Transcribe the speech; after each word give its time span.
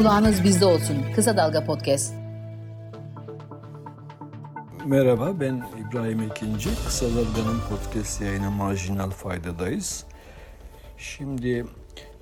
Kulağınız 0.00 0.44
bizde 0.44 0.64
olsun. 0.64 0.96
Kısa 1.14 1.36
Dalga 1.36 1.64
Podcast. 1.64 2.14
Merhaba 4.86 5.40
ben 5.40 5.62
İbrahim 5.80 6.22
İkinci. 6.22 6.68
Kısa 6.68 7.06
Dalga'nın 7.06 7.60
podcast 7.70 8.20
yayını 8.20 8.50
Marjinal 8.50 9.10
Fayda'dayız. 9.10 10.04
Şimdi 10.98 11.66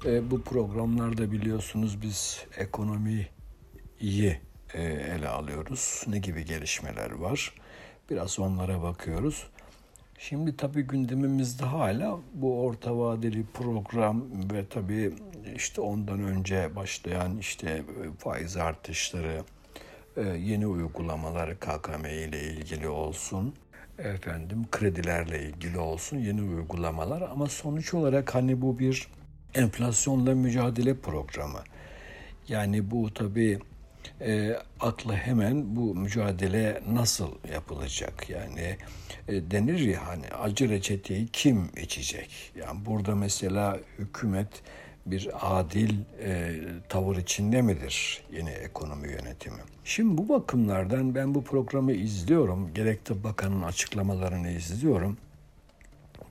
e, 0.07 0.31
bu 0.31 0.43
programlarda 0.43 1.33
biliyorsunuz 1.33 2.03
biz 2.03 2.47
ekonomiyi 2.57 3.29
e, 4.75 4.83
ele 4.83 5.29
alıyoruz. 5.29 6.05
Ne 6.07 6.19
gibi 6.19 6.45
gelişmeler 6.45 7.11
var? 7.11 7.55
Biraz 8.11 8.39
onlara 8.39 8.83
bakıyoruz. 8.83 9.47
Şimdi 10.19 10.57
tabii 10.57 10.83
gündemimizde 10.83 11.65
hala 11.65 12.19
bu 12.35 12.61
orta 12.61 12.99
vadeli 12.99 13.45
program 13.55 14.25
ve 14.53 14.67
tabii 14.67 15.13
işte 15.57 15.81
ondan 15.81 16.21
önce 16.21 16.77
başlayan 16.77 17.39
işte 17.39 17.83
faiz 18.19 18.57
artışları, 18.57 19.45
e, 20.17 20.23
yeni 20.23 20.67
uygulamaları 20.67 21.59
KKM 21.59 22.05
ile 22.05 22.43
ilgili 22.43 22.89
olsun, 22.89 23.55
efendim 23.99 24.67
kredilerle 24.73 25.43
ilgili 25.43 25.79
olsun 25.79 26.19
yeni 26.19 26.43
uygulamalar 26.43 27.23
ama 27.23 27.47
sonuç 27.47 27.95
olarak 27.95 28.35
hani 28.35 28.63
bu 28.63 28.79
bir 28.79 29.09
enflasyonla 29.55 30.35
mücadele 30.35 30.95
programı. 30.97 31.61
Yani 32.49 32.91
bu 32.91 33.15
tabii 33.15 33.59
e, 34.21 34.57
akla 34.81 35.15
hemen 35.15 35.77
bu 35.77 35.95
mücadele 35.95 36.83
nasıl 36.93 37.31
yapılacak? 37.53 38.31
Yani 38.31 38.77
e, 39.29 39.51
denir 39.51 39.79
ya 39.79 40.07
hani 40.07 40.27
acı 40.29 40.69
reçeteyi 40.69 41.29
kim 41.33 41.71
içecek? 41.83 42.53
Yani 42.57 42.87
burada 42.87 43.15
mesela 43.15 43.79
hükümet 43.99 44.49
bir 45.11 45.29
adil 45.41 45.95
e, 46.23 46.57
tavır 46.89 47.17
içinde 47.17 47.63
midir 47.63 48.23
yeni 48.33 48.51
ekonomi 48.51 49.09
yönetimi? 49.09 49.61
Şimdi 49.85 50.19
bu 50.19 50.29
bakımlardan 50.29 51.15
ben 51.15 51.35
bu 51.35 51.45
programı 51.45 51.93
izliyorum. 51.93 52.75
Gerek 52.75 53.01
bakanın 53.25 53.63
açıklamalarını 53.63 54.51
izliyorum. 54.51 55.17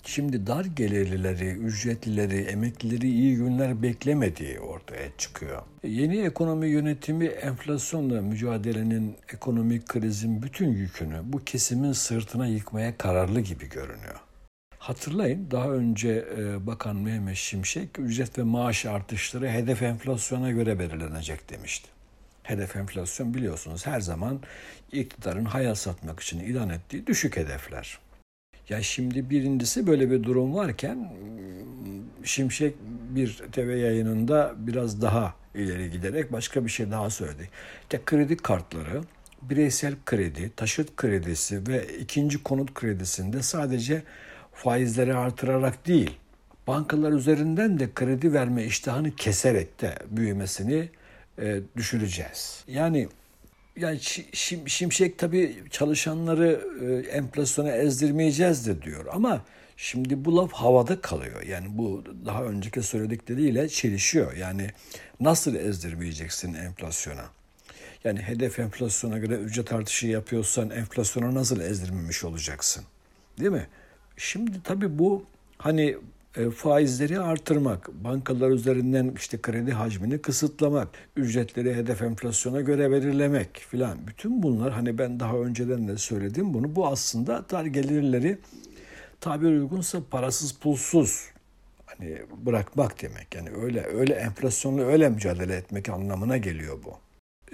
Şimdi 0.07 0.47
dar 0.47 0.65
gelirlileri, 0.65 1.49
ücretlileri, 1.49 2.37
emeklileri 2.37 3.09
iyi 3.09 3.35
günler 3.35 3.83
beklemediği 3.83 4.59
ortaya 4.59 5.09
çıkıyor. 5.17 5.61
Yeni 5.83 6.17
ekonomi 6.17 6.67
yönetimi 6.67 7.25
enflasyonla 7.25 8.21
mücadelenin 8.21 9.15
ekonomik 9.33 9.87
krizin 9.87 10.43
bütün 10.43 10.67
yükünü 10.67 11.19
bu 11.23 11.43
kesimin 11.43 11.93
sırtına 11.93 12.47
yıkmaya 12.47 12.97
kararlı 12.97 13.41
gibi 13.41 13.69
görünüyor. 13.69 14.26
Hatırlayın 14.87 15.51
daha 15.51 15.69
önce 15.69 16.25
e, 16.37 16.67
Bakan 16.67 16.95
Mehmet 16.95 17.35
Şimşek 17.35 17.99
ücret 17.99 18.37
ve 18.37 18.43
maaş 18.43 18.85
artışları 18.85 19.49
hedef 19.49 19.81
enflasyona 19.81 20.51
göre 20.51 20.79
belirlenecek 20.79 21.49
demişti. 21.49 21.89
Hedef 22.43 22.75
enflasyon 22.75 23.33
biliyorsunuz 23.33 23.85
her 23.85 23.99
zaman 23.99 24.39
iktidarın 24.91 25.45
hayal 25.45 25.75
satmak 25.75 26.19
için 26.19 26.39
ilan 26.39 26.69
ettiği 26.69 27.07
düşük 27.07 27.37
hedefler. 27.37 27.99
Ya 28.69 28.83
şimdi 28.83 29.29
birincisi 29.29 29.87
böyle 29.87 30.11
bir 30.11 30.23
durum 30.23 30.55
varken 30.55 31.13
Şimşek 32.23 32.75
bir 33.09 33.43
TV 33.51 33.77
yayınında 33.77 34.55
biraz 34.57 35.01
daha 35.01 35.33
ileri 35.55 35.91
giderek 35.91 36.31
başka 36.31 36.65
bir 36.65 36.69
şey 36.69 36.91
daha 36.91 37.09
söyledi. 37.09 37.49
İşte 37.81 38.01
kredi 38.05 38.37
kartları, 38.37 39.01
bireysel 39.41 39.93
kredi, 40.05 40.51
taşıt 40.55 40.95
kredisi 40.95 41.67
ve 41.67 41.97
ikinci 41.97 42.43
konut 42.43 42.73
kredisinde 42.73 43.41
sadece 43.41 44.03
faizleri 44.57 45.15
artırarak 45.15 45.87
değil, 45.87 46.17
bankalar 46.67 47.11
üzerinden 47.11 47.79
de 47.79 47.93
kredi 47.93 48.33
verme 48.33 48.65
iştahını 48.65 49.15
keserek 49.15 49.81
de 49.81 49.95
büyümesini 50.09 50.89
e, 51.41 51.59
düşüreceğiz. 51.77 52.63
Yani 52.67 53.07
yani 53.75 53.99
Şim, 54.33 54.69
Şimşek 54.69 55.17
tabii 55.17 55.63
çalışanları 55.69 56.61
e, 56.81 57.09
enflasyona 57.09 57.71
ezdirmeyeceğiz 57.71 58.67
de 58.67 58.81
diyor 58.81 59.05
ama 59.11 59.41
şimdi 59.77 60.25
bu 60.25 60.37
laf 60.37 60.51
havada 60.53 61.01
kalıyor. 61.01 61.41
Yani 61.43 61.67
bu 61.69 62.03
daha 62.25 62.43
önceki 62.43 62.81
söyledikleriyle 62.81 63.69
çelişiyor. 63.69 64.33
Yani 64.33 64.69
nasıl 65.19 65.55
ezdirmeyeceksin 65.55 66.53
enflasyona? 66.53 67.25
Yani 68.03 68.21
hedef 68.21 68.59
enflasyona 68.59 69.17
göre 69.17 69.33
ücret 69.33 69.73
artışı 69.73 70.07
yapıyorsan 70.07 70.69
enflasyona 70.69 71.35
nasıl 71.35 71.59
ezdirmemiş 71.59 72.23
olacaksın? 72.23 72.83
Değil 73.39 73.51
mi? 73.51 73.67
Şimdi 74.17 74.63
tabii 74.63 74.99
bu 74.99 75.23
hani 75.57 75.97
e, 76.37 76.49
faizleri 76.49 77.19
artırmak, 77.19 77.89
bankalar 78.03 78.49
üzerinden 78.49 79.13
işte 79.17 79.41
kredi 79.41 79.71
hacmini 79.71 80.17
kısıtlamak, 80.17 80.89
ücretleri 81.15 81.75
hedef 81.75 82.01
enflasyona 82.01 82.61
göre 82.61 82.91
belirlemek 82.91 83.57
filan. 83.69 84.07
Bütün 84.07 84.43
bunlar 84.43 84.73
hani 84.73 84.97
ben 84.97 85.19
daha 85.19 85.37
önceden 85.37 85.87
de 85.87 85.97
söyledim 85.97 86.53
bunu. 86.53 86.75
Bu 86.75 86.87
aslında 86.87 87.45
dar 87.51 87.65
gelirleri 87.65 88.37
tabir 89.21 89.47
uygunsa 89.47 89.99
parasız 90.11 90.51
pulsuz 90.51 91.25
hani 91.85 92.21
bırakmak 92.45 93.01
demek. 93.01 93.35
Yani 93.35 93.49
öyle 93.61 93.85
öyle 93.85 94.13
enflasyonla 94.13 94.81
öyle 94.81 95.09
mücadele 95.09 95.55
etmek 95.55 95.89
anlamına 95.89 96.37
geliyor 96.37 96.77
bu. 96.85 96.93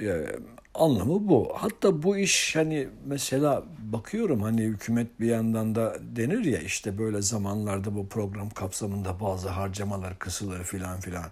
Ee, 0.01 0.25
anlamı 0.73 1.29
bu. 1.29 1.53
Hatta 1.55 2.03
bu 2.03 2.17
iş 2.17 2.55
hani 2.55 2.87
mesela 3.05 3.63
bakıyorum 3.79 4.41
hani 4.41 4.61
hükümet 4.61 5.19
bir 5.19 5.27
yandan 5.27 5.75
da 5.75 5.97
denir 6.15 6.45
ya 6.45 6.59
işte 6.59 6.97
böyle 6.97 7.21
zamanlarda 7.21 7.95
bu 7.95 8.09
program 8.09 8.49
kapsamında 8.49 9.19
bazı 9.19 9.49
harcamalar 9.49 10.19
kısılır 10.19 10.63
filan 10.63 10.99
filan. 10.99 11.25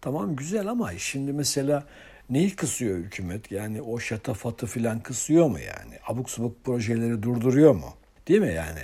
Tamam 0.00 0.36
güzel 0.36 0.66
ama 0.68 0.92
şimdi 0.98 1.32
mesela 1.32 1.84
neyi 2.30 2.56
kısıyor 2.56 2.98
hükümet? 2.98 3.50
Yani 3.52 3.82
o 3.82 3.98
şatafatı 3.98 4.66
filan 4.66 5.00
kısıyor 5.00 5.46
mu 5.46 5.58
yani? 5.58 5.94
Abuk 6.06 6.30
subuk 6.30 6.64
projeleri 6.64 7.22
durduruyor 7.22 7.74
mu? 7.74 7.94
Değil 8.28 8.40
mi 8.40 8.54
yani? 8.54 8.80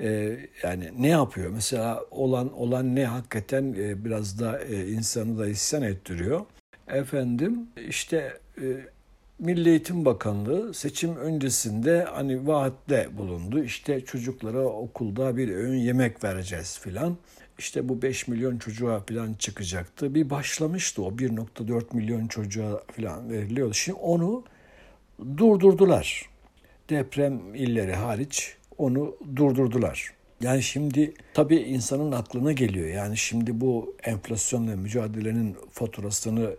Ee, 0.00 0.38
yani 0.62 0.92
ne 0.98 1.08
yapıyor? 1.08 1.50
Mesela 1.50 2.00
olan 2.10 2.52
olan 2.52 2.96
ne 2.96 3.04
hakikaten 3.06 3.74
e, 3.78 4.04
biraz 4.04 4.40
da 4.40 4.60
e, 4.60 4.88
insanı 4.88 5.38
da 5.38 5.48
isyan 5.48 5.82
ettiriyor. 5.82 6.40
Efendim 6.88 7.68
işte 7.88 8.16
e, 8.16 8.38
Milli 9.38 9.68
Eğitim 9.68 10.04
Bakanlığı 10.04 10.74
seçim 10.74 11.16
öncesinde 11.16 12.04
hani 12.04 12.46
vaatte 12.46 13.08
bulundu. 13.18 13.62
İşte 13.62 14.00
çocuklara 14.00 14.64
okulda 14.64 15.36
bir 15.36 15.48
öğün 15.48 15.78
yemek 15.78 16.24
vereceğiz 16.24 16.78
filan. 16.78 17.16
İşte 17.58 17.88
bu 17.88 18.02
5 18.02 18.28
milyon 18.28 18.58
çocuğa 18.58 19.00
filan 19.00 19.34
çıkacaktı. 19.34 20.14
Bir 20.14 20.30
başlamıştı 20.30 21.02
o 21.02 21.10
1.4 21.10 21.96
milyon 21.96 22.26
çocuğa 22.26 22.82
filan 22.92 23.30
veriliyordu. 23.30 23.74
Şimdi 23.74 23.98
onu 23.98 24.44
durdurdular. 25.36 26.28
Deprem 26.90 27.54
illeri 27.54 27.94
hariç 27.94 28.56
onu 28.78 29.16
durdurdular. 29.36 30.14
Yani 30.40 30.62
şimdi 30.62 31.14
tabii 31.34 31.56
insanın 31.56 32.12
aklına 32.12 32.52
geliyor. 32.52 32.88
Yani 32.88 33.16
şimdi 33.16 33.60
bu 33.60 33.96
enflasyonla 34.02 34.76
mücadelenin 34.76 35.56
faturasını 35.70 36.56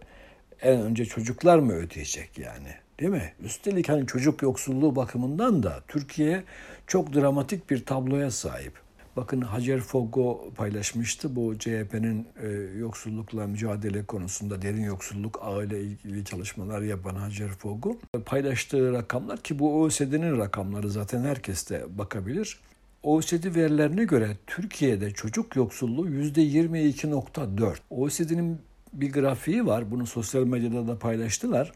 en 0.62 0.82
önce 0.82 1.06
çocuklar 1.06 1.60
mı 1.60 1.74
ödeyecek 1.74 2.38
yani? 2.38 2.70
Değil 3.00 3.12
mi? 3.12 3.34
Üstelik 3.44 3.90
hani 3.90 4.08
çocuk 4.08 4.42
yoksulluğu 4.42 4.96
bakımından 4.96 5.64
da 5.64 5.84
Türkiye 5.88 6.44
çok 6.88 7.14
dramatik 7.14 7.70
bir 7.70 7.86
tabloya 7.86 8.32
sahip. 8.32 8.74
Bakın 9.16 9.42
Hacer 9.42 9.80
Fogo 9.80 10.52
paylaşmıştı 10.56 11.36
bu 11.36 11.60
CHP'nin 11.60 12.28
e, 12.42 12.48
yoksullukla 12.78 13.48
mücadele 13.48 14.06
konusunda 14.06 14.62
derin 14.62 14.84
yoksulluk 14.84 15.40
ağıyla 15.42 15.78
ilgili 15.78 16.26
çalışmalar 16.26 16.82
yapan 16.82 17.16
Hacer 17.16 17.50
Fogo. 17.50 17.98
Paylaştığı 18.26 18.94
rakamlar 18.94 19.38
ki 19.44 19.60
bu 19.60 19.82
OECD'nin 19.82 20.38
rakamları 20.38 20.90
zaten 20.90 21.24
herkes 21.24 21.70
de 21.70 21.86
bakabilir. 21.98 22.60
OECD 23.04 23.56
verilerine 23.56 24.04
göre 24.04 24.38
Türkiye'de 24.48 25.12
çocuk 25.12 25.56
yoksulluğu 25.56 26.10
%22.4. 26.10 27.76
OECD'nin 27.90 28.62
bir 28.94 29.14
grafiği 29.14 29.66
var. 29.66 29.92
Bunu 29.92 30.08
sosyal 30.08 30.44
medyada 30.44 30.88
da 30.88 31.00
paylaştılar. 31.00 31.72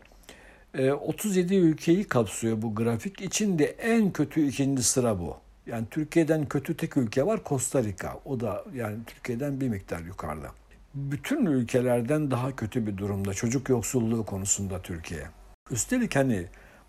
37 1.01 1.54
ee, 1.54 1.57
ülkeyi 1.57 2.04
kapsıyor 2.04 2.62
bu 2.62 2.75
grafik. 2.75 3.21
İçinde 3.21 3.65
en 3.65 4.12
kötü 4.12 4.48
ikinci 4.48 4.83
sıra 4.83 5.19
bu. 5.19 5.38
Yani 5.68 5.86
Türkiye'den 5.92 6.45
kötü 6.45 6.77
tek 6.77 6.98
ülke 6.98 7.25
var 7.25 7.39
Costa 7.45 7.83
Rica. 7.83 8.13
O 8.25 8.39
da 8.39 8.65
yani 8.75 8.98
Türkiye'den 9.07 9.62
bir 9.62 9.69
miktar 9.69 10.00
yukarıda. 10.00 10.51
Bütün 10.95 11.45
ülkelerden 11.45 12.31
daha 12.31 12.56
kötü 12.56 12.88
bir 12.88 12.98
durumda 12.98 13.33
çocuk 13.33 13.69
yoksulluğu 13.69 14.25
konusunda 14.25 14.81
Türkiye. 14.81 15.24
Üstelik 15.71 16.16
hani 16.16 16.45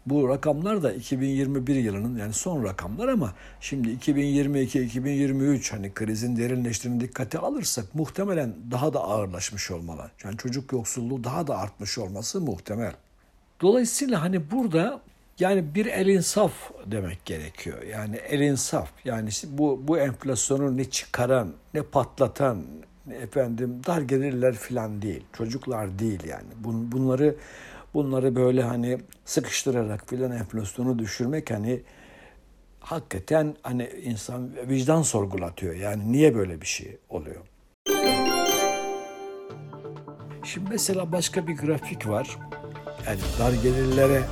bu 0.07 0.29
rakamlar 0.29 0.83
da 0.83 0.93
2021 0.93 1.75
yılının 1.75 2.19
yani 2.19 2.33
son 2.33 2.65
rakamlar 2.65 3.09
ama 3.09 3.33
şimdi 3.61 3.89
2022-2023 3.89 5.71
hani 5.71 5.95
krizin 5.95 6.37
derinleştiğini 6.37 7.01
dikkate 7.01 7.39
alırsak 7.39 7.95
muhtemelen 7.95 8.55
daha 8.71 8.93
da 8.93 9.01
ağırlaşmış 9.01 9.71
olmalı. 9.71 10.11
Yani 10.25 10.37
çocuk 10.37 10.73
yoksulluğu 10.73 11.25
daha 11.25 11.47
da 11.47 11.59
artmış 11.59 11.99
olması 11.99 12.41
muhtemel. 12.41 12.93
Dolayısıyla 13.61 14.23
hani 14.23 14.51
burada 14.51 15.01
yani 15.39 15.75
bir 15.75 15.87
el 15.87 16.07
insaf 16.07 16.53
demek 16.87 17.25
gerekiyor. 17.25 17.83
Yani 17.83 18.17
el 18.17 18.41
insaf. 18.41 18.91
Yani 19.05 19.31
bu, 19.49 19.89
bu 19.89 19.99
enflasyonu 19.99 20.77
ne 20.77 20.85
çıkaran, 20.85 21.53
ne 21.75 21.83
patlatan, 21.83 22.65
efendim 23.11 23.81
dar 23.87 24.01
gelirler 24.01 24.55
falan 24.55 25.03
değil. 25.03 25.25
Çocuklar 25.33 25.99
değil 25.99 26.25
yani. 26.25 26.49
Bun, 26.57 26.93
bunları 26.93 27.37
bunları 27.95 28.37
böyle 28.37 28.63
hani 28.63 28.99
sıkıştırarak 29.25 30.09
filan 30.09 30.33
enflasyonu 30.33 30.99
düşürmek 30.99 31.51
hani 31.51 31.83
hakikaten 32.81 33.57
hani 33.63 33.91
insan 34.03 34.51
vicdan 34.69 35.03
sorgulatıyor. 35.03 35.75
Yani 35.75 36.13
niye 36.13 36.35
böyle 36.35 36.61
bir 36.61 36.67
şey 36.67 36.99
oluyor? 37.09 37.41
Şimdi 40.45 40.71
mesela 40.71 41.13
başka 41.13 41.47
bir 41.47 41.57
grafik 41.57 42.09
var. 42.09 42.39
Yani 43.07 43.21
dar 43.39 43.53
gelirlere 43.53 44.23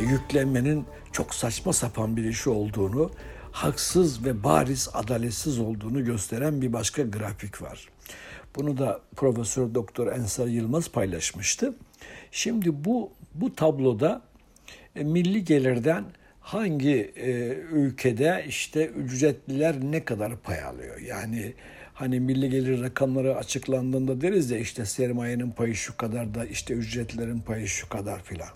yüklenmenin 0.00 0.84
çok 1.12 1.34
saçma 1.34 1.72
sapan 1.72 2.16
bir 2.16 2.24
iş 2.24 2.46
olduğunu, 2.46 3.10
haksız 3.52 4.24
ve 4.24 4.44
bariz 4.44 4.88
adaletsiz 4.92 5.58
olduğunu 5.58 6.04
gösteren 6.04 6.62
bir 6.62 6.72
başka 6.72 7.02
grafik 7.02 7.62
var. 7.62 7.88
Bunu 8.56 8.78
da 8.78 9.00
Profesör 9.16 9.74
Doktor 9.74 10.06
Ensar 10.06 10.46
Yılmaz 10.46 10.88
paylaşmıştı. 10.88 11.74
Şimdi 12.30 12.84
bu 12.84 13.12
bu 13.34 13.54
tabloda 13.54 14.22
e, 14.96 15.04
milli 15.04 15.44
gelirden 15.44 16.04
hangi 16.40 17.12
e, 17.16 17.30
ülkede 17.72 18.44
işte 18.48 18.86
ücretliler 18.86 19.76
ne 19.80 20.04
kadar 20.04 20.36
pay 20.36 20.62
alıyor? 20.62 21.00
Yani 21.00 21.54
hani 21.94 22.20
milli 22.20 22.50
gelir 22.50 22.82
rakamları 22.82 23.36
açıklandığında 23.36 24.20
deriz 24.20 24.50
ya 24.50 24.58
işte 24.58 24.86
sermayenin 24.86 25.50
payı 25.50 25.74
şu 25.74 25.96
kadar 25.96 26.34
da 26.34 26.44
işte 26.44 26.74
ücretlerin 26.74 27.40
payı 27.40 27.68
şu 27.68 27.88
kadar 27.88 28.22
filan. 28.22 28.48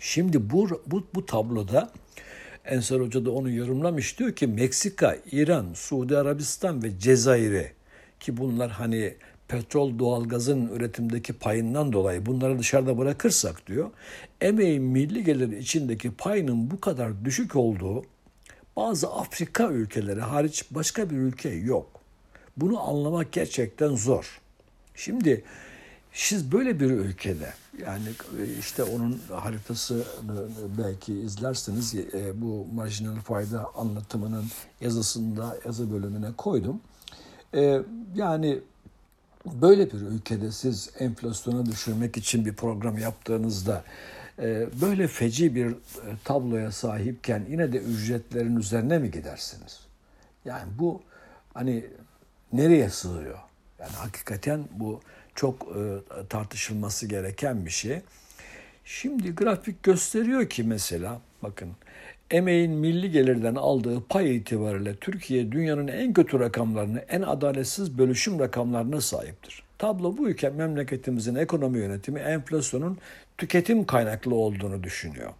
Şimdi 0.00 0.50
bu, 0.50 0.82
bu, 0.86 1.06
bu 1.14 1.26
tabloda 1.26 1.90
Ensar 2.64 3.00
Hoca 3.00 3.24
da 3.24 3.30
onu 3.30 3.50
yorumlamış 3.50 4.18
diyor 4.18 4.32
ki 4.32 4.46
Meksika, 4.46 5.16
İran, 5.32 5.66
Suudi 5.74 6.18
Arabistan 6.18 6.82
ve 6.82 6.98
Cezayir'i 6.98 7.72
ki 8.20 8.36
bunlar 8.36 8.70
hani 8.70 9.14
petrol 9.48 9.98
doğalgazın 9.98 10.68
üretimdeki 10.68 11.32
payından 11.32 11.92
dolayı 11.92 12.26
bunları 12.26 12.58
dışarıda 12.58 12.98
bırakırsak 12.98 13.66
diyor 13.66 13.90
emeğin 14.40 14.82
milli 14.82 15.24
gelir 15.24 15.58
içindeki 15.58 16.10
payının 16.10 16.70
bu 16.70 16.80
kadar 16.80 17.24
düşük 17.24 17.56
olduğu 17.56 18.04
bazı 18.76 19.08
Afrika 19.08 19.68
ülkeleri 19.68 20.20
hariç 20.20 20.64
başka 20.70 21.10
bir 21.10 21.16
ülke 21.16 21.48
yok. 21.48 21.86
Bunu 22.56 22.80
anlamak 22.88 23.32
gerçekten 23.32 23.96
zor. 23.96 24.40
Şimdi 24.94 25.44
siz 26.12 26.52
böyle 26.52 26.80
bir 26.80 26.90
ülkede 26.90 27.52
yani 27.86 28.08
işte 28.58 28.82
onun 28.82 29.20
haritası 29.32 30.04
belki 30.78 31.14
izlersiniz 31.14 31.94
e, 31.94 32.42
bu 32.42 32.66
marjinal 32.74 33.16
fayda 33.16 33.70
anlatımının 33.76 34.44
yazısında 34.80 35.58
yazı 35.64 35.92
bölümüne 35.92 36.32
koydum. 36.36 36.80
E, 37.54 37.82
yani 38.14 38.60
böyle 39.46 39.86
bir 39.86 40.00
ülkede 40.00 40.52
siz 40.52 40.90
enflasyonu 40.98 41.66
düşürmek 41.66 42.16
için 42.16 42.46
bir 42.46 42.54
program 42.54 42.98
yaptığınızda 42.98 43.84
e, 44.38 44.66
böyle 44.82 45.08
feci 45.08 45.54
bir 45.54 45.74
tabloya 46.24 46.72
sahipken 46.72 47.46
yine 47.50 47.72
de 47.72 47.78
ücretlerin 47.78 48.56
üzerine 48.56 48.98
mi 48.98 49.10
gidersiniz? 49.10 49.80
Yani 50.44 50.68
bu 50.78 51.02
hani 51.54 51.86
nereye 52.52 52.90
sığıyor? 52.90 53.38
Yani 53.78 53.92
hakikaten 53.92 54.64
bu 54.72 55.00
çok 55.34 55.62
e, 55.62 55.98
tartışılması 56.28 57.06
gereken 57.06 57.66
bir 57.66 57.70
şey. 57.70 58.00
Şimdi 58.84 59.34
grafik 59.34 59.82
gösteriyor 59.82 60.48
ki 60.48 60.62
mesela 60.62 61.20
bakın 61.42 61.70
emeğin 62.30 62.72
milli 62.72 63.10
gelirden 63.10 63.54
aldığı 63.54 64.00
pay 64.00 64.36
itibariyle 64.36 64.96
Türkiye 64.96 65.52
dünyanın 65.52 65.88
en 65.88 66.12
kötü 66.12 66.40
rakamlarını, 66.40 66.98
en 66.98 67.22
adaletsiz 67.22 67.98
bölüşüm 67.98 68.38
rakamlarına 68.38 69.00
sahiptir. 69.00 69.62
Tablo 69.78 70.16
bu 70.16 70.28
ülke 70.28 70.50
memleketimizin 70.50 71.34
ekonomi 71.34 71.78
yönetimi 71.78 72.20
enflasyonun 72.20 72.98
tüketim 73.38 73.86
kaynaklı 73.86 74.34
olduğunu 74.34 74.82
düşünüyor. 74.82 75.32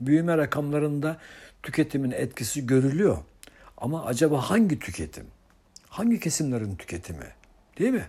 Büyüme 0.00 0.36
rakamlarında 0.38 1.16
tüketimin 1.62 2.10
etkisi 2.10 2.66
görülüyor. 2.66 3.18
Ama 3.76 4.04
acaba 4.04 4.40
hangi 4.40 4.78
tüketim? 4.78 5.24
Hangi 5.88 6.20
kesimlerin 6.20 6.76
tüketimi? 6.76 7.26
Değil 7.78 7.92
mi? 7.92 8.04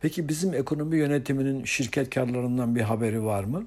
Peki 0.00 0.28
bizim 0.28 0.54
ekonomi 0.54 0.96
yönetiminin 0.96 1.64
şirket 1.64 2.14
karlarından 2.14 2.76
bir 2.76 2.80
haberi 2.80 3.24
var 3.24 3.44
mı? 3.44 3.66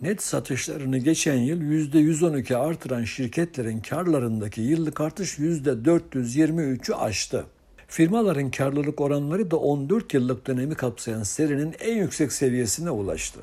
Net 0.00 0.22
satışlarını 0.22 0.98
geçen 0.98 1.36
yıl 1.36 1.60
%112 1.60 2.56
artıran 2.56 3.04
şirketlerin 3.04 3.80
karlarındaki 3.80 4.60
yıllık 4.60 5.00
artış 5.00 5.38
%423'ü 5.38 6.94
aştı. 6.94 7.46
Firmaların 7.88 8.50
karlılık 8.50 9.00
oranları 9.00 9.50
da 9.50 9.56
14 9.56 10.14
yıllık 10.14 10.46
dönemi 10.46 10.74
kapsayan 10.74 11.22
serinin 11.22 11.74
en 11.80 11.96
yüksek 11.96 12.32
seviyesine 12.32 12.90
ulaştı. 12.90 13.40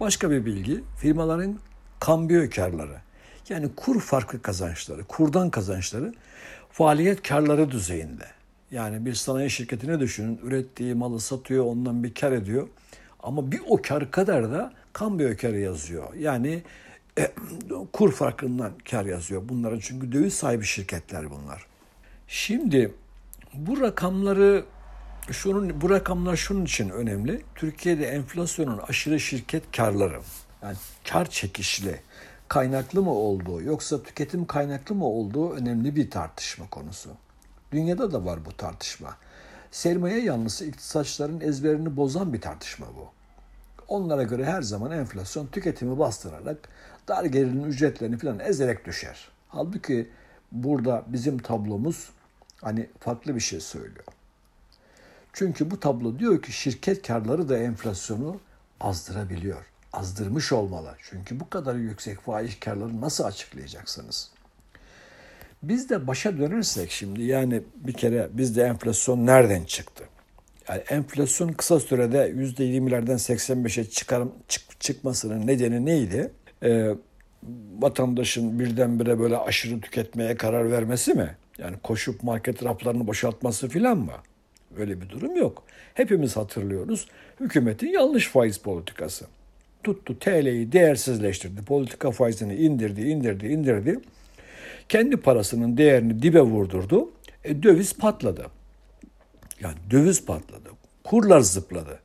Başka 0.00 0.30
bir 0.30 0.46
bilgi, 0.46 0.84
firmaların 1.00 1.58
kambiyo 2.00 2.50
karları 2.50 2.96
yani 3.48 3.68
kur 3.76 4.00
farkı 4.00 4.42
kazançları, 4.42 5.04
kurdan 5.04 5.50
kazançları 5.50 6.14
faaliyet 6.70 7.28
karları 7.28 7.70
düzeyinde. 7.70 8.26
Yani 8.70 9.06
bir 9.06 9.14
sanayi 9.14 9.50
şirketine 9.50 10.00
düşünün. 10.00 10.40
Ürettiği 10.42 10.94
malı 10.94 11.20
satıyor, 11.20 11.64
ondan 11.64 12.04
bir 12.04 12.14
kar 12.14 12.32
ediyor. 12.32 12.68
Ama 13.22 13.52
bir 13.52 13.60
o 13.68 13.82
kar 13.82 14.10
kadar 14.10 14.52
da 14.52 14.72
kambiyo 14.92 15.36
karı 15.36 15.58
yazıyor. 15.58 16.14
Yani 16.14 16.62
e, 17.18 17.32
kur 17.92 18.12
farkından 18.12 18.72
kar 18.90 19.04
yazıyor. 19.04 19.42
Bunların 19.48 19.78
çünkü 19.78 20.12
döviz 20.12 20.34
sahibi 20.34 20.64
şirketler 20.64 21.30
bunlar. 21.30 21.66
Şimdi 22.28 22.94
bu 23.54 23.80
rakamları 23.80 24.64
şunun 25.30 25.80
bu 25.80 25.90
rakamlar 25.90 26.36
şunun 26.36 26.64
için 26.64 26.88
önemli. 26.88 27.42
Türkiye'de 27.54 28.06
enflasyonun 28.06 28.78
aşırı 28.88 29.20
şirket 29.20 29.76
karları 29.76 30.20
yani 30.62 30.76
kar 31.08 31.30
çekişli 31.30 32.00
kaynaklı 32.48 33.02
mı 33.02 33.10
olduğu 33.10 33.62
yoksa 33.62 34.02
tüketim 34.02 34.46
kaynaklı 34.46 34.94
mı 34.94 35.06
olduğu 35.06 35.52
önemli 35.52 35.96
bir 35.96 36.10
tartışma 36.10 36.68
konusu. 36.68 37.10
Dünyada 37.72 38.12
da 38.12 38.24
var 38.24 38.44
bu 38.44 38.56
tartışma. 38.56 39.16
Sermaye 39.70 40.22
yanlısı 40.22 40.64
iktisatçıların 40.64 41.40
ezberini 41.40 41.96
bozan 41.96 42.32
bir 42.32 42.40
tartışma 42.40 42.86
bu. 42.96 43.21
Onlara 43.88 44.22
göre 44.22 44.44
her 44.44 44.62
zaman 44.62 44.90
enflasyon 44.90 45.46
tüketimi 45.46 45.98
bastırarak 45.98 46.68
dar 47.08 47.24
gelirin 47.24 47.64
ücretlerini 47.64 48.18
falan 48.18 48.38
ezerek 48.38 48.86
düşer. 48.86 49.28
Halbuki 49.48 50.08
burada 50.52 51.04
bizim 51.06 51.38
tablomuz 51.38 52.10
hani 52.60 52.88
farklı 52.98 53.34
bir 53.34 53.40
şey 53.40 53.60
söylüyor. 53.60 54.04
Çünkü 55.32 55.70
bu 55.70 55.80
tablo 55.80 56.18
diyor 56.18 56.42
ki 56.42 56.52
şirket 56.52 57.06
karları 57.06 57.48
da 57.48 57.58
enflasyonu 57.58 58.40
azdırabiliyor. 58.80 59.64
Azdırmış 59.92 60.52
olmalı. 60.52 60.94
Çünkü 61.02 61.40
bu 61.40 61.50
kadar 61.50 61.74
yüksek 61.74 62.20
faiz 62.20 62.60
karları 62.60 63.00
nasıl 63.00 63.24
açıklayacaksınız? 63.24 64.30
Biz 65.62 65.90
de 65.90 66.06
başa 66.06 66.38
dönersek 66.38 66.90
şimdi 66.90 67.22
yani 67.22 67.62
bir 67.76 67.92
kere 67.92 68.28
bizde 68.32 68.62
enflasyon 68.62 69.26
nereden 69.26 69.64
çıktı? 69.64 70.04
Yani 70.68 70.80
enflasyon 70.88 71.48
kısa 71.48 71.80
sürede 71.80 72.30
%20'lerden 72.30 73.16
85'e 73.16 73.84
çıkar, 73.84 74.22
çık, 74.48 74.80
çıkmasının 74.80 75.46
nedeni 75.46 75.86
neydi? 75.86 76.30
Ee, 76.62 76.90
vatandaşın 77.78 78.58
birdenbire 78.58 79.18
böyle 79.18 79.36
aşırı 79.36 79.80
tüketmeye 79.80 80.36
karar 80.36 80.70
vermesi 80.70 81.14
mi? 81.14 81.36
Yani 81.58 81.76
koşup 81.82 82.22
market 82.22 82.64
raflarını 82.64 83.06
boşaltması 83.06 83.68
filan 83.68 83.98
mı? 83.98 84.12
Öyle 84.78 85.00
bir 85.00 85.08
durum 85.08 85.36
yok. 85.36 85.62
Hepimiz 85.94 86.36
hatırlıyoruz. 86.36 87.08
Hükümetin 87.40 87.88
yanlış 87.88 88.28
faiz 88.28 88.58
politikası. 88.58 89.26
Tuttu 89.84 90.18
TL'yi 90.18 90.72
değersizleştirdi. 90.72 91.64
Politika 91.64 92.10
faizini 92.10 92.54
indirdi, 92.54 93.00
indirdi, 93.00 93.46
indirdi 93.46 94.00
kendi 94.88 95.16
parasının 95.16 95.76
değerini 95.76 96.22
dibe 96.22 96.40
vurdurdu. 96.40 97.10
E, 97.44 97.62
döviz 97.62 97.96
patladı. 97.96 98.46
Yani 99.62 99.76
döviz 99.90 100.24
patladı. 100.24 100.68
Kurlar 101.04 101.40
zıpladı. 101.40 101.98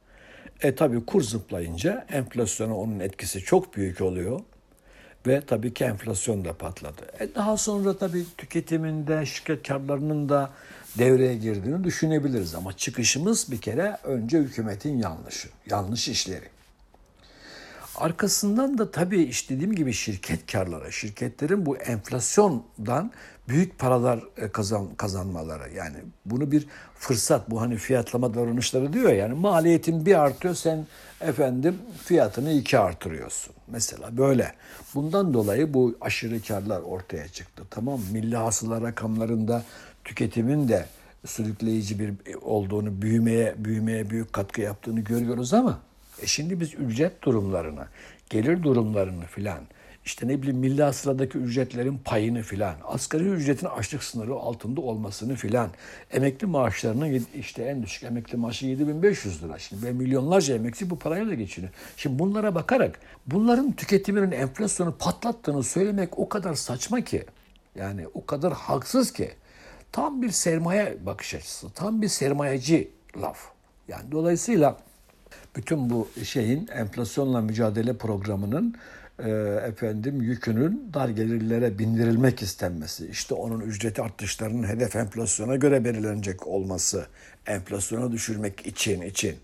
E 0.62 0.76
tabii 0.76 1.06
kur 1.06 1.22
zıplayınca 1.22 2.06
enflasyona 2.10 2.78
onun 2.78 3.00
etkisi 3.00 3.40
çok 3.40 3.76
büyük 3.76 4.02
oluyor. 4.02 4.40
Ve 5.28 5.42
tabii 5.48 5.74
ki 5.74 5.84
enflasyon 5.84 6.46
da 6.46 6.54
patladı. 6.54 7.02
E 7.20 7.36
daha 7.36 7.58
sonra 7.58 7.98
tabii 7.98 8.26
tüketiminde, 8.38 9.26
şirket 9.26 9.68
karlarının 9.68 10.30
da 10.30 10.50
devreye 10.98 11.36
girdiğini 11.36 11.84
düşünebiliriz. 11.84 12.56
Ama 12.56 12.74
çıkışımız 12.74 13.52
bir 13.52 13.62
kere 13.62 13.98
önce 14.04 14.38
hükümetin 14.38 14.98
yanlışı, 14.98 15.48
yanlış 15.70 16.08
işleri. 16.08 16.46
Arkasından 17.98 18.77
da 18.77 18.92
tabii 18.92 19.24
işte 19.24 19.56
dediğim 19.56 19.75
gibi 19.75 19.94
şirket 19.94 20.51
karları, 20.51 20.92
şirketlerin 20.92 21.66
bu 21.66 21.77
enflasyondan 21.77 23.12
büyük 23.50 23.80
paralar 23.80 24.20
e, 24.38 24.48
kazan, 24.51 24.96
kazanmaları. 24.96 25.74
Yani 25.74 25.96
bunu 26.25 26.51
bir 26.51 26.68
fırsat, 27.00 27.50
bu 27.50 27.62
hani 27.62 27.77
fiyatlama 27.77 28.34
davranışları 28.34 28.94
diyor 28.94 29.10
yani 29.13 29.34
maliyetin 29.34 30.06
bir 30.06 30.22
artıyor 30.24 30.56
sen 30.56 30.88
efendim 31.22 31.77
fiyatını 32.04 32.51
iki 32.51 32.80
artırıyorsun. 32.80 33.54
Mesela 33.68 34.18
böyle. 34.18 34.54
Bundan 34.96 35.34
dolayı 35.34 35.74
bu 35.74 35.96
aşırı 36.01 36.42
karlar 36.42 36.82
ortaya 36.82 37.27
çıktı. 37.27 37.63
Tamam 37.70 38.00
milli 38.12 38.36
hasıla 38.36 38.82
rakamlarında 38.82 39.63
tüketimin 40.04 40.68
de 40.70 40.86
sürükleyici 41.25 42.00
bir 42.00 42.36
olduğunu, 42.42 43.01
büyümeye 43.01 43.56
büyümeye 43.58 44.10
büyük 44.10 44.34
katkı 44.34 44.62
yaptığını 44.62 45.00
görüyoruz 45.00 45.54
ama 45.54 45.87
e 46.22 46.28
şimdi 46.28 46.60
biz 46.60 46.74
ücret 46.74 47.24
durumlarını, 47.24 47.86
gelir 48.30 48.64
durumlarını 48.64 49.26
filan, 49.26 49.60
işte 50.08 50.28
ne 50.28 50.42
bileyim 50.42 50.58
milli 50.58 50.84
hasıladaki 50.84 51.38
ücretlerin 51.38 51.98
payını 51.98 52.42
filan, 52.42 52.76
asgari 52.84 53.24
ücretin 53.24 53.68
açlık 53.68 54.04
sınırı 54.04 54.34
altında 54.34 54.82
olmasını 54.82 55.36
filan, 55.36 55.70
emekli 56.12 56.48
maaşlarının 56.48 57.26
işte 57.36 57.64
en 57.64 57.84
düşük 57.84 58.04
emekli 58.04 58.38
maaşı 58.38 58.66
7500 58.66 59.44
lira. 59.44 59.60
Şimdi 59.60 59.86
ve 59.86 59.92
milyonlarca 59.92 60.56
emekli 60.56 60.90
bu 60.90 61.00
parayla 61.00 61.34
geçiniyor. 61.34 61.74
Şimdi 61.98 62.20
bunlara 62.20 62.56
bakarak 62.56 63.00
bunların 63.26 63.72
tüketiminin 63.72 64.32
enflasyonu 64.32 64.96
patlattığını 64.98 65.64
söylemek 65.64 66.20
o 66.20 66.30
kadar 66.30 66.54
saçma 66.54 67.02
ki. 67.02 67.26
Yani 67.76 68.08
o 68.14 68.26
kadar 68.26 68.54
haksız 68.54 69.14
ki. 69.14 69.32
Tam 69.92 70.22
bir 70.22 70.30
sermaye 70.30 70.98
bakış 71.06 71.36
açısı, 71.36 71.70
tam 71.70 72.02
bir 72.02 72.08
sermayeci 72.08 72.92
laf. 73.22 73.38
Yani 73.88 74.12
dolayısıyla 74.12 74.78
bütün 75.56 75.89
bu 75.89 76.10
şeyin 76.24 76.68
enflasyonla 76.68 77.42
mücadele 77.42 77.98
programının 77.98 78.75
e, 79.20 79.30
efendim 79.68 80.22
yükünün 80.22 80.89
dar 80.94 81.10
gelirlere 81.10 81.80
bindirilmek 81.80 82.42
istenmesi, 82.42 83.08
işte 83.08 83.34
onun 83.34 83.60
ücreti 83.62 84.01
artışlarının 84.01 84.68
hedef 84.68 84.96
enflasyona 84.96 85.56
göre 85.56 85.86
belirlenecek 85.86 86.48
olması, 86.48 87.06
enflasyona 87.46 88.12
düşürmek 88.12 88.68
için 88.68 89.01
için. 89.01 89.36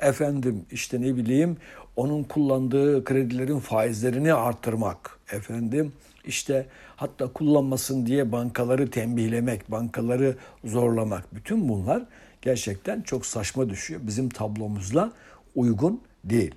Efendim 0.00 0.66
işte 0.70 1.00
ne 1.00 1.16
bileyim 1.16 1.56
onun 1.96 2.22
kullandığı 2.22 3.04
kredilerin 3.04 3.58
faizlerini 3.58 4.34
arttırmak. 4.34 5.18
Efendim 5.32 5.92
işte 6.24 6.66
hatta 6.96 7.32
kullanmasın 7.32 8.06
diye 8.06 8.32
bankaları 8.32 8.90
tembihlemek, 8.90 9.70
bankaları 9.70 10.36
zorlamak. 10.64 11.34
Bütün 11.34 11.68
bunlar 11.68 12.02
gerçekten 12.42 13.02
çok 13.02 13.26
saçma 13.26 13.70
düşüyor. 13.70 14.00
Bizim 14.04 14.28
tablomuzla 14.28 15.12
uygun 15.54 16.00
değil. 16.24 16.54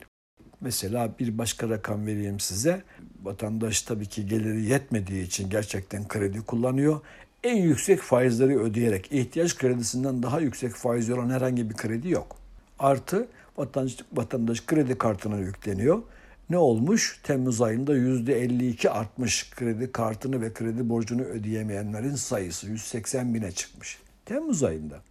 Mesela 0.62 1.14
bir 1.20 1.38
başka 1.38 1.70
rakam 1.70 2.06
vereyim 2.06 2.40
size. 2.40 2.84
Vatandaş 3.24 3.82
tabii 3.82 4.06
ki 4.06 4.28
geliri 4.28 4.66
yetmediği 4.66 5.24
için 5.24 5.50
gerçekten 5.50 6.08
kredi 6.08 6.42
kullanıyor. 6.42 7.02
En 7.44 7.56
yüksek 7.56 8.00
faizleri 8.00 8.60
ödeyerek 8.60 9.12
ihtiyaç 9.12 9.58
kredisinden 9.58 10.24
daha 10.24 10.40
yüksek 10.40 10.72
faiz 10.74 11.10
olan 11.10 11.30
herhangi 11.30 11.70
bir 11.70 11.76
kredi 11.76 12.10
yok. 12.10 12.38
Artı 12.80 13.28
vatandaş, 13.58 13.98
vatandaş 14.14 14.66
kredi 14.66 14.98
kartına 14.98 15.38
yükleniyor. 15.38 16.02
Ne 16.50 16.58
olmuş? 16.58 17.20
Temmuz 17.24 17.62
ayında 17.62 17.98
%52 17.98 18.90
artmış 18.90 19.52
kredi 19.52 19.92
kartını 19.92 20.42
ve 20.42 20.54
kredi 20.54 20.90
borcunu 20.90 21.22
ödeyemeyenlerin 21.22 22.16
sayısı 22.16 22.68
180 22.68 23.34
bine 23.34 23.52
çıkmış. 23.52 24.00
Temmuz 24.26 24.64
ayında. 24.64 25.02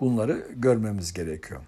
Bunları 0.00 0.46
görmemiz 0.56 1.12
gerekiyor. 1.12 1.60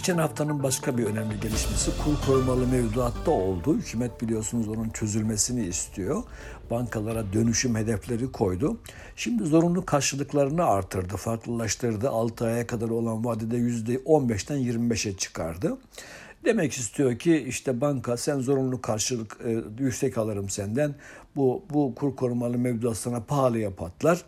Geçen 0.00 0.18
haftanın 0.18 0.62
başka 0.62 0.98
bir 0.98 1.04
önemli 1.04 1.40
gelişmesi 1.40 1.90
kur 2.04 2.26
korumalı 2.26 2.66
mevduatta 2.66 3.30
oldu. 3.30 3.76
Hükümet 3.76 4.22
biliyorsunuz 4.22 4.68
onun 4.68 4.88
çözülmesini 4.90 5.66
istiyor. 5.66 6.22
Bankalara 6.70 7.32
dönüşüm 7.32 7.76
hedefleri 7.76 8.32
koydu. 8.32 8.78
Şimdi 9.16 9.44
zorunlu 9.44 9.86
karşılıklarını 9.86 10.64
artırdı, 10.64 11.16
farklılaştırdı. 11.16 12.10
6 12.10 12.44
aya 12.46 12.66
kadar 12.66 12.88
olan 12.88 13.24
vadede 13.24 13.56
%15'ten 13.56 14.58
25'e 14.58 15.16
çıkardı. 15.16 15.78
Demek 16.44 16.72
istiyor 16.72 17.18
ki 17.18 17.44
işte 17.48 17.80
banka 17.80 18.16
sen 18.16 18.38
zorunlu 18.38 18.80
karşılık 18.80 19.38
e, 19.44 19.62
yüksek 19.78 20.18
alırım 20.18 20.48
senden. 20.48 20.94
Bu 21.36 21.64
bu 21.70 21.94
kur 21.94 22.16
korumalı 22.16 22.58
mevduat 22.58 22.96
sana 22.96 23.20
pahalıya 23.20 23.74
patlar. 23.74 24.24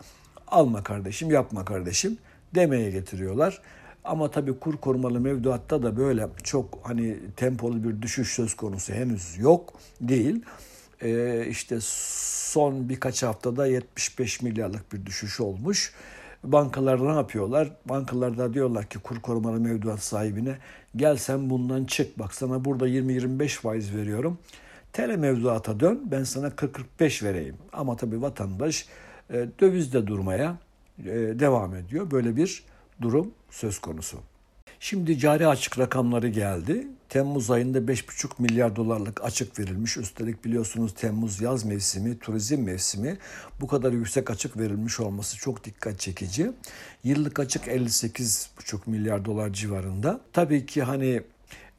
Alma 0.49 0.83
kardeşim, 0.83 1.31
yapma 1.31 1.65
kardeşim 1.65 2.19
demeye 2.55 2.91
getiriyorlar. 2.91 3.63
Ama 4.05 4.31
tabii 4.31 4.59
kur 4.59 4.77
korumalı 4.77 5.21
mevduatta 5.21 5.83
da 5.83 5.97
böyle 5.97 6.29
çok 6.43 6.79
hani 6.83 7.17
tempolu 7.37 7.85
bir 7.85 8.03
düşüş 8.03 8.33
söz 8.33 8.55
konusu 8.55 8.93
henüz 8.93 9.39
yok 9.39 9.75
değil. 10.01 10.43
Ee, 11.03 11.47
işte 11.51 11.79
son 11.81 12.89
birkaç 12.89 13.23
haftada 13.23 13.67
75 13.67 14.43
milyarlık 14.43 14.93
bir 14.93 15.07
düşüş 15.07 15.41
olmuş. 15.41 15.93
Bankalar 16.45 17.05
ne 17.05 17.13
yapıyorlar? 17.13 17.69
Bankalar 17.85 18.39
da 18.39 18.55
diyorlar 18.55 18.85
ki 18.85 18.99
kur 18.99 19.21
korumalı 19.21 19.61
mevduat 19.61 20.03
sahibine 20.03 20.57
gel 20.97 21.17
sen 21.17 21.51
bundan 21.51 21.85
çık 21.85 22.19
bak 22.19 22.35
sana 22.35 22.65
burada 22.65 22.89
20-25 22.89 23.49
faiz 23.49 23.97
veriyorum. 23.97 24.39
Tele 24.93 25.17
mevduata 25.17 25.81
dön 25.81 26.01
ben 26.11 26.25
sana 26.25 26.49
40-45 26.49 27.25
vereyim. 27.25 27.57
Ama 27.73 27.97
tabii 27.97 28.23
vatandaş 28.23 28.87
e, 29.31 29.47
dövizde 29.61 30.07
durmaya 30.07 30.57
e, 30.99 31.11
devam 31.15 31.75
ediyor. 31.75 32.11
Böyle 32.11 32.37
bir 32.37 32.65
durum 33.03 33.31
söz 33.51 33.79
konusu. 33.79 34.19
Şimdi 34.81 35.19
cari 35.19 35.47
açık 35.47 35.79
rakamları 35.79 36.29
geldi. 36.29 36.87
Temmuz 37.09 37.51
ayında 37.51 37.79
5,5 37.79 38.31
milyar 38.39 38.77
dolarlık 38.77 39.25
açık 39.25 39.59
verilmiş. 39.59 39.97
Üstelik 39.97 40.45
biliyorsunuz 40.45 40.95
Temmuz 40.95 41.41
yaz 41.41 41.65
mevsimi, 41.65 42.19
turizm 42.19 42.63
mevsimi. 42.63 43.19
Bu 43.61 43.67
kadar 43.67 43.93
yüksek 43.93 44.31
açık 44.31 44.57
verilmiş 44.57 45.01
olması 45.01 45.37
çok 45.37 45.65
dikkat 45.65 46.01
çekici. 46.01 46.53
Yıllık 47.05 47.41
açık 47.41 47.67
58,5 47.67 48.79
milyar 48.87 49.25
dolar 49.25 49.53
civarında. 49.53 50.21
Tabii 50.33 50.67
ki 50.67 50.83
hani 50.83 51.23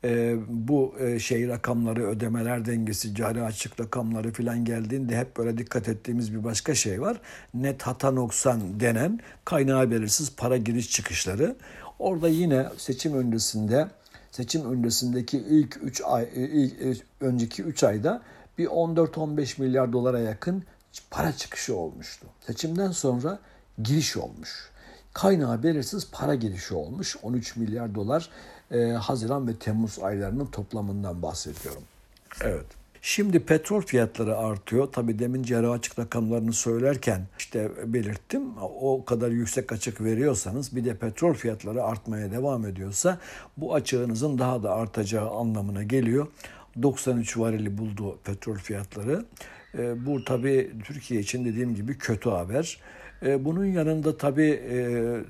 e, 0.03 0.35
bu 0.47 0.95
e, 0.99 1.19
şey 1.19 1.47
rakamları, 1.47 2.07
ödemeler 2.07 2.65
dengesi, 2.65 3.15
cari 3.15 3.43
açık 3.43 3.79
rakamları 3.79 4.31
filan 4.31 4.65
geldiğinde 4.65 5.17
hep 5.17 5.37
böyle 5.37 5.57
dikkat 5.57 5.89
ettiğimiz 5.89 6.33
bir 6.33 6.43
başka 6.43 6.75
şey 6.75 7.01
var. 7.01 7.21
Net 7.53 7.81
hata 7.81 8.11
noksan 8.11 8.79
denen 8.79 9.19
kaynağı 9.45 9.91
belirsiz 9.91 10.35
para 10.35 10.57
giriş 10.57 10.91
çıkışları. 10.91 11.55
Orada 11.99 12.27
yine 12.27 12.67
seçim 12.77 13.13
öncesinde 13.13 13.87
seçim 14.31 14.71
öncesindeki 14.71 15.37
ilk 15.37 15.79
3 15.83 16.01
ay 16.05 16.29
ilk, 16.35 17.01
önceki 17.21 17.63
3 17.63 17.83
ayda 17.83 18.21
bir 18.57 18.67
14-15 18.67 19.61
milyar 19.61 19.93
dolara 19.93 20.19
yakın 20.19 20.63
para 21.11 21.31
çıkışı 21.31 21.75
olmuştu. 21.75 22.27
Seçimden 22.47 22.91
sonra 22.91 23.39
giriş 23.83 24.17
olmuş. 24.17 24.69
Kaynağı 25.13 25.63
belirsiz 25.63 26.07
para 26.11 26.35
girişi 26.35 26.73
olmuş. 26.73 27.17
13 27.23 27.55
milyar 27.55 27.95
dolar 27.95 28.29
e, 28.73 28.91
Haziran 28.91 29.47
ve 29.47 29.55
Temmuz 29.55 29.99
aylarının 29.99 30.45
toplamından 30.45 31.21
bahsediyorum. 31.21 31.81
Evet. 32.41 32.65
Şimdi 33.05 33.39
petrol 33.39 33.81
fiyatları 33.81 34.37
artıyor. 34.37 34.87
Tabii 34.91 35.19
demin 35.19 35.43
cerrah 35.43 35.71
açık 35.71 35.99
rakamlarını 35.99 36.53
söylerken 36.53 37.21
işte 37.37 37.71
belirttim. 37.85 38.43
O 38.81 39.05
kadar 39.05 39.29
yüksek 39.29 39.71
açık 39.71 40.01
veriyorsanız 40.01 40.75
bir 40.75 40.85
de 40.85 40.95
petrol 40.95 41.33
fiyatları 41.33 41.83
artmaya 41.83 42.31
devam 42.31 42.65
ediyorsa 42.65 43.17
bu 43.57 43.73
açığınızın 43.73 44.39
daha 44.39 44.63
da 44.63 44.71
artacağı 44.75 45.29
anlamına 45.29 45.83
geliyor. 45.83 46.27
93 46.83 47.37
varili 47.37 47.77
buldu 47.77 48.17
petrol 48.23 48.55
fiyatları. 48.55 49.25
E, 49.77 50.05
bu 50.05 50.23
tabii 50.23 50.71
Türkiye 50.83 51.21
için 51.21 51.45
dediğim 51.45 51.75
gibi 51.75 51.97
kötü 51.97 52.29
haber. 52.29 52.79
E, 53.25 53.45
bunun 53.45 53.65
yanında 53.65 54.17
tabii 54.17 54.61
e, 54.71 54.75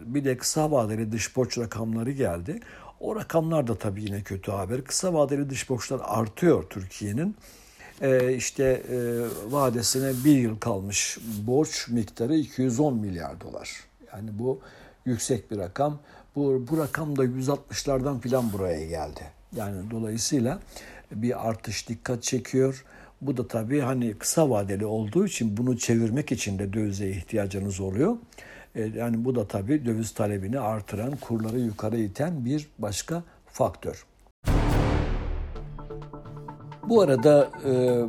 bir 0.06 0.26
de 0.26 0.38
kısa 0.38 0.72
vadeli 0.72 1.12
dış 1.12 1.36
borç 1.36 1.58
rakamları 1.58 2.12
geldi. 2.12 2.60
O 3.04 3.16
rakamlar 3.16 3.68
da 3.68 3.76
tabii 3.76 4.04
yine 4.04 4.22
kötü 4.22 4.52
haber. 4.52 4.84
Kısa 4.84 5.14
vadeli 5.14 5.50
dış 5.50 5.70
borçlar 5.70 6.02
artıyor 6.04 6.64
Türkiye'nin. 6.70 7.36
Ee, 8.02 8.34
işte 8.34 8.64
e, 8.64 8.98
vadesine 9.52 10.12
bir 10.26 10.38
yıl 10.38 10.60
kalmış 10.60 11.18
borç 11.48 11.88
miktarı 11.90 12.36
210 12.36 12.98
milyar 12.98 13.42
dolar. 13.42 13.70
Yani 14.14 14.30
bu 14.40 14.60
yüksek 15.06 15.52
bir 15.52 15.58
rakam. 15.58 16.00
Bu, 16.36 16.66
bu 16.72 16.78
rakam 16.78 17.18
da 17.18 17.26
160'lardan 17.26 18.20
filan 18.20 18.54
buraya 18.54 18.86
geldi. 18.86 19.22
Yani 19.56 19.92
dolayısıyla 19.92 20.60
bir 21.12 21.50
artış 21.50 21.90
dikkat 21.90 22.24
çekiyor. 22.24 22.86
Bu 23.22 23.38
da 23.38 23.48
tabii 23.48 23.80
hani 23.80 24.14
kısa 24.14 24.50
vadeli 24.50 24.86
olduğu 24.86 25.26
için 25.26 25.58
bunu 25.58 25.78
çevirmek 25.78 26.32
için 26.32 26.60
de 26.60 26.74
dövize 26.74 27.10
ihtiyacınız 27.10 27.80
oluyor. 27.80 28.18
E, 28.76 28.82
yani 28.82 29.26
bu 29.26 29.36
da 29.36 29.48
tabii 29.48 29.86
döviz 29.86 30.12
talebini 30.12 30.60
artıran, 30.60 31.16
kurları 31.16 31.60
yukarı 31.60 31.98
iten 31.98 32.46
bir 32.46 32.68
başka 32.80 33.24
faktör. 33.46 34.06
Bu 36.90 37.02
arada 37.02 37.50
e, 37.66 38.04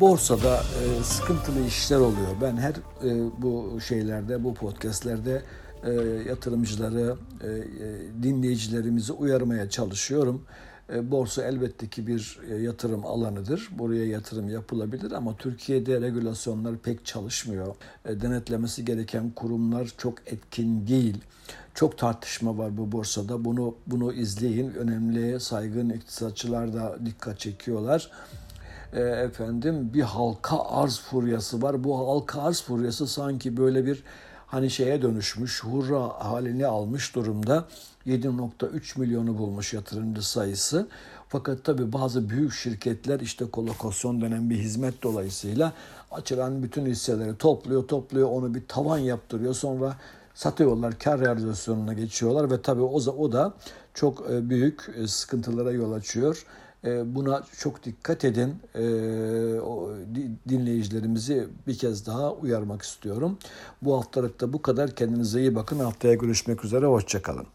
borsada 0.00 0.56
e, 0.56 1.02
sıkıntılı 1.02 1.66
işler 1.66 1.96
oluyor. 1.96 2.28
Ben 2.42 2.56
her 2.56 2.74
e, 3.04 3.30
bu 3.42 3.80
şeylerde, 3.80 4.44
bu 4.44 4.54
podcastlerde 4.54 5.42
e, 5.84 5.92
yatırımcıları, 6.28 7.16
e, 7.42 7.48
e, 7.48 7.62
dinleyicilerimizi 8.22 9.12
uyarmaya 9.12 9.70
çalışıyorum. 9.70 10.44
E, 10.92 11.10
borsa 11.10 11.42
elbette 11.42 11.88
ki 11.88 12.06
bir 12.06 12.38
e, 12.50 12.54
yatırım 12.54 13.06
alanıdır. 13.06 13.68
Buraya 13.78 14.06
yatırım 14.06 14.48
yapılabilir 14.48 15.12
ama 15.12 15.36
Türkiye'de 15.36 16.00
regülasyonlar 16.00 16.76
pek 16.76 17.04
çalışmıyor. 17.04 17.74
E, 18.04 18.20
denetlemesi 18.20 18.84
gereken 18.84 19.30
kurumlar 19.30 19.94
çok 19.98 20.14
etkin 20.26 20.86
değil. 20.86 21.20
Çok 21.74 21.98
tartışma 21.98 22.58
var 22.58 22.76
bu 22.76 22.92
borsada. 22.92 23.44
Bunu 23.44 23.74
bunu 23.86 24.12
izleyin. 24.12 24.70
Önemli 24.70 25.40
saygın 25.40 25.90
iktisatçılar 25.90 26.72
da 26.72 26.96
dikkat 27.06 27.38
çekiyorlar. 27.38 28.10
efendim 28.96 29.90
bir 29.94 30.02
halka 30.02 30.64
arz 30.64 30.98
furyası 30.98 31.62
var. 31.62 31.84
Bu 31.84 31.98
halka 31.98 32.42
arz 32.42 32.62
furyası 32.62 33.06
sanki 33.06 33.56
böyle 33.56 33.86
bir 33.86 34.02
hani 34.46 34.70
şeye 34.70 35.02
dönüşmüş, 35.02 35.64
hurra 35.64 36.00
halini 36.18 36.66
almış 36.66 37.14
durumda. 37.14 37.64
7.3 38.06 39.00
milyonu 39.00 39.38
bulmuş 39.38 39.74
yatırımcı 39.74 40.28
sayısı. 40.28 40.88
Fakat 41.28 41.64
tabii 41.64 41.92
bazı 41.92 42.30
büyük 42.30 42.52
şirketler 42.52 43.20
işte 43.20 43.50
kolokasyon 43.50 44.20
denen 44.20 44.50
bir 44.50 44.56
hizmet 44.56 45.02
dolayısıyla 45.02 45.72
açılan 46.10 46.62
bütün 46.62 46.86
hisseleri 46.86 47.36
topluyor, 47.36 47.88
topluyor, 47.88 48.28
onu 48.30 48.54
bir 48.54 48.62
tavan 48.68 48.98
yaptırıyor. 48.98 49.54
Sonra 49.54 49.96
satıyorlar, 50.34 50.98
kar 50.98 51.20
realizasyonuna 51.20 51.92
geçiyorlar 51.92 52.50
ve 52.50 52.62
tabii 52.62 52.82
o, 52.82 52.94
o 52.96 53.32
da 53.32 53.54
çok 53.94 54.30
e, 54.30 54.50
büyük 54.50 54.90
e, 54.96 55.08
sıkıntılara 55.08 55.72
yol 55.72 55.92
açıyor. 55.92 56.46
E, 56.86 57.14
buna 57.14 57.42
çok 57.58 57.84
dikkat 57.84 58.24
edin. 58.24 58.54
Dinleyicilerimizi 60.48 61.48
bir 61.66 61.78
kez 61.78 62.06
daha 62.06 62.32
uyarmak 62.32 62.82
istiyorum. 62.82 63.38
Bu 63.82 63.96
haftalıkta 63.96 64.52
bu 64.52 64.62
kadar. 64.62 64.94
Kendinize 64.94 65.40
iyi 65.40 65.54
bakın. 65.54 65.78
Haftaya 65.78 66.14
görüşmek 66.14 66.64
üzere. 66.64 66.86
Hoşçakalın. 66.86 67.46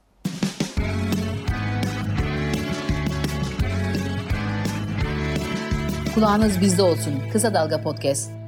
Kulağınız 6.16 6.62
bizde 6.62 6.82
olsun. 6.82 7.14
Kısa 7.34 7.54
Dalga 7.54 7.82
Podcast. 7.82 8.41